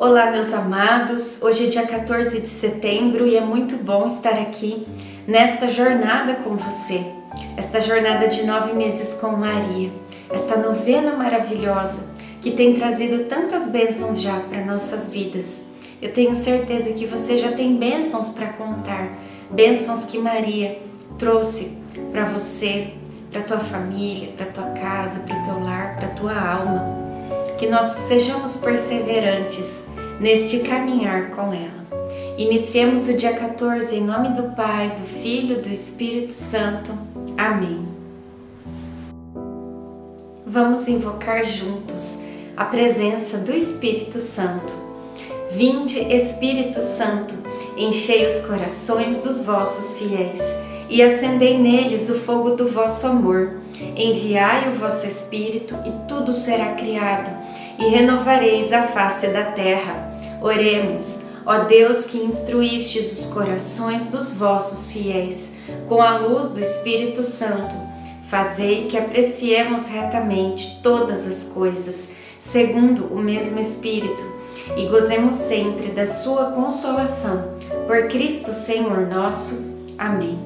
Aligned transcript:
Olá, 0.00 0.30
meus 0.30 0.54
amados. 0.54 1.42
Hoje 1.42 1.66
é 1.66 1.70
dia 1.70 1.84
14 1.84 2.40
de 2.40 2.46
setembro 2.46 3.26
e 3.26 3.36
é 3.36 3.40
muito 3.40 3.74
bom 3.78 4.06
estar 4.06 4.34
aqui 4.34 4.86
nesta 5.26 5.66
jornada 5.66 6.34
com 6.36 6.54
você. 6.54 7.04
Esta 7.56 7.80
jornada 7.80 8.28
de 8.28 8.46
nove 8.46 8.74
meses 8.74 9.14
com 9.14 9.30
Maria, 9.32 9.90
esta 10.30 10.56
novena 10.56 11.16
maravilhosa 11.16 12.04
que 12.40 12.52
tem 12.52 12.74
trazido 12.74 13.24
tantas 13.24 13.66
bênçãos 13.72 14.22
já 14.22 14.38
para 14.38 14.64
nossas 14.64 15.10
vidas. 15.10 15.64
Eu 16.00 16.12
tenho 16.12 16.32
certeza 16.32 16.92
que 16.92 17.04
você 17.04 17.36
já 17.36 17.50
tem 17.50 17.74
bênçãos 17.74 18.28
para 18.28 18.50
contar, 18.50 19.18
bênçãos 19.50 20.04
que 20.04 20.16
Maria 20.16 20.78
trouxe 21.18 21.76
para 22.12 22.24
você, 22.24 22.92
para 23.32 23.42
tua 23.42 23.58
família, 23.58 24.30
para 24.36 24.46
tua 24.46 24.70
casa, 24.80 25.18
para 25.26 25.42
teu 25.42 25.58
lar, 25.58 25.96
para 25.96 26.06
tua 26.10 26.40
alma. 26.40 26.96
Que 27.58 27.66
nós 27.66 27.86
sejamos 27.86 28.58
perseverantes 28.58 29.87
neste 30.20 30.60
caminhar 30.60 31.30
com 31.30 31.52
ela. 31.52 31.86
Iniciemos 32.36 33.08
o 33.08 33.16
dia 33.16 33.32
14 33.32 33.94
em 33.94 34.04
nome 34.04 34.30
do 34.30 34.54
Pai, 34.54 34.90
do 34.90 35.06
Filho 35.20 35.60
do 35.60 35.68
Espírito 35.68 36.32
Santo. 36.32 36.92
Amém. 37.36 37.86
Vamos 40.46 40.88
invocar 40.88 41.44
juntos 41.44 42.22
a 42.56 42.64
presença 42.64 43.38
do 43.38 43.52
Espírito 43.52 44.18
Santo. 44.18 44.72
Vinde, 45.52 45.98
Espírito 45.98 46.80
Santo, 46.80 47.34
enchei 47.76 48.26
os 48.26 48.46
corações 48.46 49.20
dos 49.20 49.44
vossos 49.44 49.98
fiéis 49.98 50.42
e 50.88 51.02
acendei 51.02 51.58
neles 51.58 52.08
o 52.08 52.14
fogo 52.20 52.50
do 52.50 52.68
vosso 52.68 53.06
amor. 53.06 53.60
Enviai 53.96 54.70
o 54.70 54.76
vosso 54.76 55.06
Espírito 55.06 55.74
e 55.86 56.08
tudo 56.08 56.32
será 56.32 56.74
criado, 56.74 57.30
e 57.78 57.88
renovareis 57.88 58.72
a 58.72 58.82
face 58.84 59.28
da 59.28 59.44
terra. 59.44 60.07
Oremos, 60.40 61.26
ó 61.44 61.64
Deus 61.64 62.04
que 62.04 62.18
instruístes 62.18 63.12
os 63.12 63.26
corações 63.26 64.06
dos 64.08 64.32
vossos 64.32 64.92
fiéis 64.92 65.52
com 65.88 66.00
a 66.00 66.18
luz 66.18 66.50
do 66.50 66.60
Espírito 66.60 67.22
Santo, 67.22 67.76
fazei 68.28 68.86
que 68.86 68.96
apreciemos 68.96 69.86
retamente 69.86 70.80
todas 70.82 71.26
as 71.26 71.44
coisas, 71.44 72.08
segundo 72.38 73.06
o 73.06 73.18
mesmo 73.18 73.58
Espírito, 73.58 74.22
e 74.76 74.86
gozemos 74.86 75.34
sempre 75.34 75.88
da 75.88 76.06
sua 76.06 76.52
consolação. 76.52 77.56
Por 77.86 78.06
Cristo 78.08 78.52
Senhor 78.52 79.06
nosso. 79.06 79.66
Amém. 79.96 80.38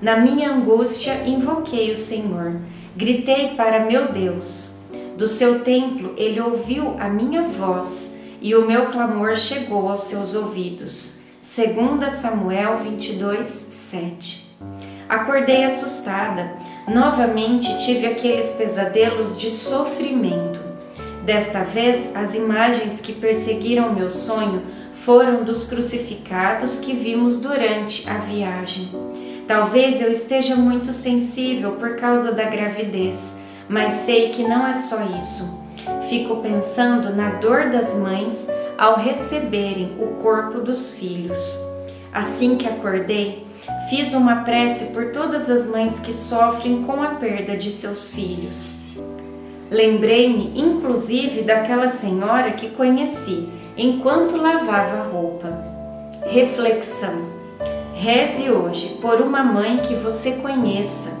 Na 0.00 0.16
minha 0.16 0.52
angústia 0.52 1.24
invoquei 1.26 1.90
o 1.90 1.96
Senhor, 1.96 2.56
gritei 2.96 3.54
para 3.54 3.84
meu 3.84 4.12
Deus. 4.12 4.79
Do 5.16 5.28
seu 5.28 5.60
templo 5.60 6.14
ele 6.16 6.40
ouviu 6.40 6.96
a 6.98 7.08
minha 7.08 7.42
voz 7.42 8.18
e 8.40 8.54
o 8.54 8.66
meu 8.66 8.86
clamor 8.86 9.36
chegou 9.36 9.88
aos 9.88 10.00
seus 10.04 10.34
ouvidos. 10.34 11.20
2 11.42 12.12
Samuel 12.12 12.78
22, 12.78 13.48
7. 13.48 14.50
Acordei 15.08 15.64
assustada. 15.64 16.56
Novamente 16.88 17.84
tive 17.84 18.06
aqueles 18.06 18.52
pesadelos 18.52 19.36
de 19.36 19.50
sofrimento. 19.50 20.60
Desta 21.24 21.64
vez, 21.64 22.14
as 22.14 22.34
imagens 22.34 23.00
que 23.00 23.12
perseguiram 23.12 23.92
meu 23.92 24.10
sonho 24.10 24.62
foram 25.04 25.44
dos 25.44 25.64
crucificados 25.64 26.78
que 26.78 26.92
vimos 26.92 27.40
durante 27.40 28.08
a 28.08 28.18
viagem. 28.18 28.88
Talvez 29.46 30.00
eu 30.00 30.10
esteja 30.10 30.54
muito 30.54 30.92
sensível 30.92 31.72
por 31.72 31.96
causa 31.96 32.32
da 32.32 32.44
gravidez 32.44 33.39
mas 33.70 33.92
sei 33.92 34.30
que 34.30 34.42
não 34.42 34.66
é 34.66 34.72
só 34.72 34.98
isso. 35.16 35.60
Fico 36.08 36.38
pensando 36.38 37.14
na 37.14 37.30
dor 37.36 37.70
das 37.70 37.94
mães 37.94 38.48
ao 38.76 38.96
receberem 38.96 39.96
o 40.00 40.20
corpo 40.20 40.58
dos 40.58 40.94
filhos. 40.94 41.56
Assim 42.12 42.56
que 42.56 42.66
acordei, 42.66 43.46
fiz 43.88 44.12
uma 44.12 44.42
prece 44.42 44.86
por 44.86 45.12
todas 45.12 45.48
as 45.48 45.66
mães 45.66 46.00
que 46.00 46.12
sofrem 46.12 46.82
com 46.82 47.00
a 47.00 47.10
perda 47.10 47.56
de 47.56 47.70
seus 47.70 48.12
filhos. 48.12 48.74
Lembrei-me, 49.70 50.52
inclusive, 50.60 51.42
daquela 51.42 51.88
senhora 51.88 52.50
que 52.50 52.70
conheci 52.70 53.48
enquanto 53.76 54.36
lavava 54.36 55.08
roupa. 55.12 55.48
Reflexão: 56.26 57.24
reze 57.94 58.50
hoje 58.50 58.98
por 59.00 59.20
uma 59.20 59.44
mãe 59.44 59.78
que 59.78 59.94
você 59.94 60.32
conheça 60.32 61.20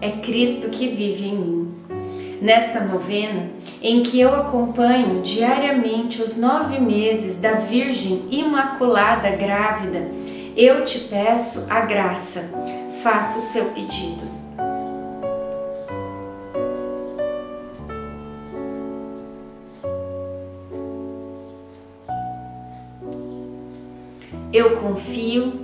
é 0.00 0.10
Cristo 0.10 0.70
que 0.70 0.88
vive 0.88 1.28
em 1.28 1.36
mim. 1.36 1.74
Nesta 2.40 2.80
novena, 2.80 3.48
em 3.80 4.02
que 4.02 4.20
eu 4.20 4.34
acompanho 4.34 5.22
diariamente 5.22 6.20
os 6.20 6.36
nove 6.36 6.78
meses 6.78 7.36
da 7.36 7.52
Virgem 7.52 8.26
Imaculada 8.30 9.30
Grávida, 9.30 10.10
eu 10.56 10.84
te 10.84 11.00
peço 11.00 11.66
a 11.70 11.80
graça, 11.80 12.44
faça 13.02 13.38
o 13.38 13.40
seu 13.40 13.66
pedido. 13.66 14.34
Eu 24.52 24.76
confio, 24.76 25.63